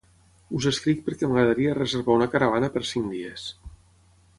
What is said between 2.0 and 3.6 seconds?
una caravana per cinc dies.